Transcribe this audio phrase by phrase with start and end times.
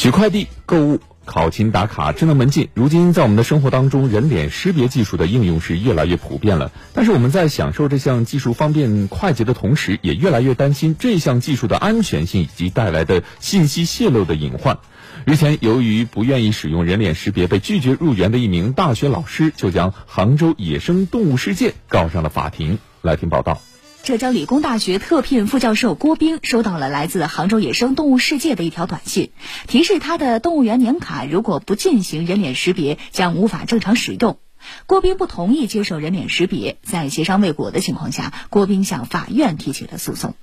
[0.00, 6.72] 取快递、购物、考勤打卡、智能门禁，如今在我们的生活当中，人脸识别技术的应用是越来越普遍了。
[6.94, 14.78] 但是我们在享受这项技术方便快捷的同时，也越来越担心这项技术的安全性以及带来的信息泄露的隐患。
[15.26, 22.78] 日前，由于不愿意使用人脸识别，被拒绝入园的一名大学老师，就将杭州野生动物世界告上了法庭。
[23.02, 23.60] 来听报道。
[24.02, 29.30] 浙江理工大学特聘副教授郭斌收到了来自杭州野生动物世界的一条短信，
[29.68, 34.38] 提示他的动物园年卡如果不进行人脸识别，将无法正常使用。
[34.86, 40.34] 郭斌不同意接受人脸识别，在协商未果的情况下，郭斌向法院提起了诉讼。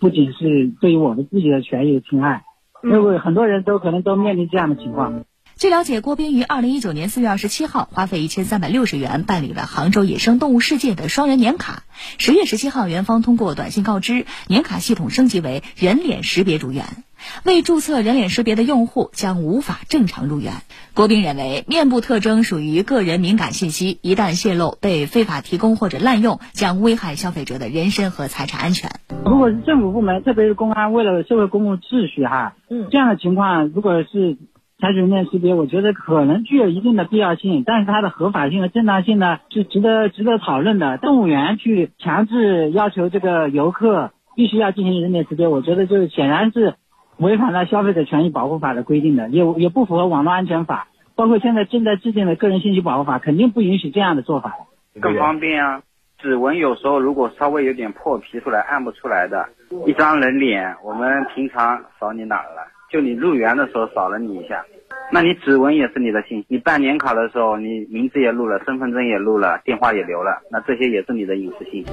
[0.00, 2.42] 不仅是对于我们自己的权益的侵害，
[2.82, 5.24] 因为很多人都可能都面临这样的情况。
[5.58, 11.84] 据了解，郭斌于二零一九年四月二十七号花费一千三百六十元办理了杭州野生动物世界的双人年卡。
[12.18, 17.04] 十月十七号，园方通过短信告知，年卡系统升级为人脸识别入园，
[17.44, 20.54] 未注册人脸识别的用户将无法正常入园。
[20.94, 28.90] 郭斌认为，面部特征属于个人敏感信息，一旦泄露被非法提供或者滥用，将危害消费者的人身和财产安全。
[29.24, 34.38] 如果是政府部门，特别是公安，为了社会公共秩序，哈，嗯，这样的情况，如果是。
[34.82, 40.98] 采取人脸识别，我觉得可能具有一定的必要性，但是它的合法性和正当性呢，是值得值得讨论的。
[40.98, 46.74] 动物园去强制要求这个游客必须要进行人脸识别，我觉得就是显然是
[47.16, 54.52] 违反了消费者权益保护法的规定的，也也不符合网络安全法，包括现在正在制定的个人信息保护法，肯定不允许这样的做法
[55.00, 55.82] 更方便啊，
[56.18, 59.46] 指纹有时候如果稍微有点破皮出来按不出来的，
[59.86, 62.71] 一张人脸，我们平常扫你哪了？
[62.92, 64.66] 就你入园的时候扫了你一下，
[65.10, 66.46] 那你指纹也是你的信息。
[66.48, 71.90] 你办年卡的时候，你名字也录了，身份证也录了，电话也留了，那这些也是你的隐私信息。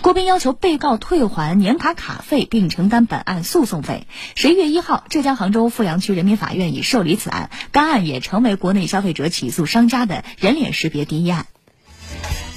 [0.00, 4.06] 郭斌要求被告退还年卡卡费，并承担本案诉讼费。
[4.36, 11.44] 十一月一号，浙江杭州富阳区人民法院已受理此案，该案也成为国内消费者起诉商家的人脸识别第一案。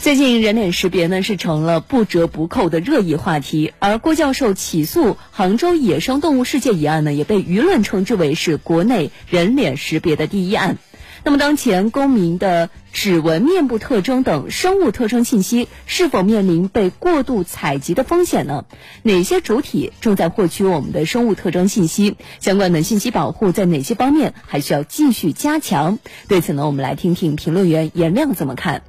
[0.01, 10.79] 最近人脸识别呢是成了不折不扣的热议话题，而郭教授起诉杭州野生动物世界一案呢，也被舆论称之为是国内人脸识别的第一案。
[11.23, 18.65] 那么，当前公民的指纹、面部特征等生物特征信息是否面临被过度采集的风险呢？
[19.03, 22.17] 哪些主体正在获取我们的生物特征信息？
[22.39, 25.99] 相关的信息保护在哪些方面还需要继续加强？
[26.27, 28.81] 对此呢，我们来听听评论员颜亮怎么看。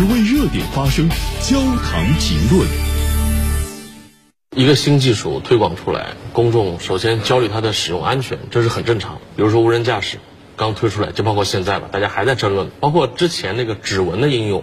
[0.00, 1.10] 只为热点发声，
[1.42, 2.66] 焦糖评论。
[4.56, 9.18] 一个新技术推广出来，公众首先焦虑它的使用安全，这是很正常。
[9.36, 10.16] 比如说无人驾驶，
[10.60, 12.70] 刚推出来，就包括现在吧，大家还在争论。
[12.78, 14.62] 包括之前那个指纹的应用。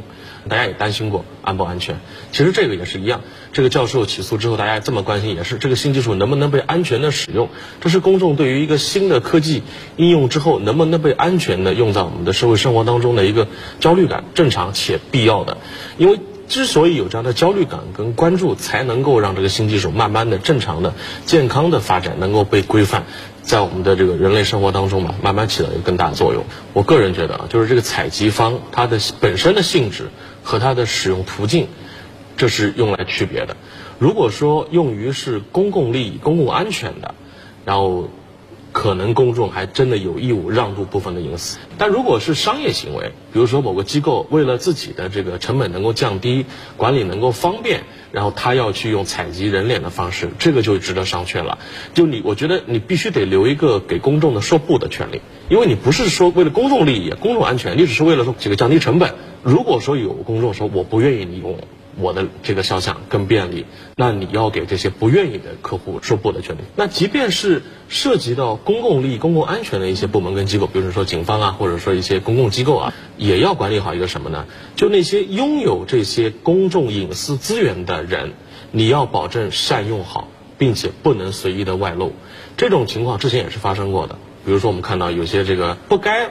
[0.50, 2.00] 大家也担心过安不安全，
[2.32, 3.20] 其实这个也是一样。
[3.52, 7.50] 这个教授起诉之后，大家这么关心，也是这个新技术能不能被安全的使用？
[7.82, 9.64] 这是公众对于一个新的科技
[9.98, 13.50] 应用之后能不能被安全的用在我们的社会生活当中的一个
[13.82, 15.58] 焦虑感，正常且必要的。
[15.98, 20.94] 因为之所以有这样的焦虑感跟关注，才能够让这个新技术慢慢的、正常的、
[21.26, 23.04] 健康的发展，能够被规范。
[23.48, 26.44] 在我们的这个人类生活当中嘛，慢慢起到一个更大的作用。
[26.74, 30.10] 我个人觉得啊，就是这个采集方它的本身的性质
[30.44, 31.68] 和它的使用途径，
[32.36, 33.56] 这是用来区别的。
[34.00, 37.16] 如果说用于是公共利益、公共安全的，
[37.66, 38.10] 然后。
[38.78, 46.46] 可能公众还真的有义务让渡部分的隐私，但如果是商业行为，比如说某个机构为了自己的这个成本能够降低，
[46.78, 51.58] 管理能够方便，然后他要去用采集人脸的方式，这个就值得商榷了。
[51.96, 59.16] 就你，我觉得你必须得留一个给公众的说不的权利，因为你不是说为了公众利益、公众安全，你只是为了说这个降低成本。
[59.42, 61.58] 如果说有公众说我不愿意你用。
[62.00, 63.66] 我的这个肖像更便利，
[63.96, 66.62] 那你要给这些不愿意的客户说不的权利。
[66.76, 74.46] 那即便是涉及到公共利益、公共安全的一些部门跟机构，比如说警方啊，或者说一些公共机构啊，也要管理好一个什么呢？
[74.76, 78.34] 就那些拥有这些公众隐私资源的人，
[78.72, 80.28] 你要保证善用好，
[80.58, 82.14] 并且不能随意的外露。
[82.58, 86.30] 这种情况之前也是发生过的，比如说我们看到有些这个不该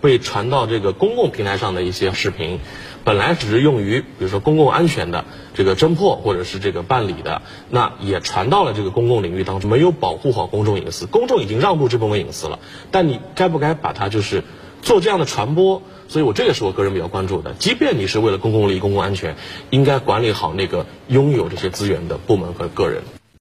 [0.00, 2.60] 被传到这个公共平台上的一些视频。
[3.04, 5.24] 本来只是用于，比如说公共安全的
[5.54, 7.40] 这个侦破或者是这个办理的，
[7.70, 12.58] 那也传到了这个公共领域当中，没有保护好公众隐私，公众已经让渡这部分隐私了，
[12.90, 14.44] 但你该不该把它就是
[14.82, 15.80] 做这样的传播？
[16.08, 17.54] 所以我这也是我个人比较关注的。
[17.54, 19.36] 即便你是为了公共利益、公共安全，
[19.70, 23.17] 应该管理好那个拥有这些资源的部门和个人。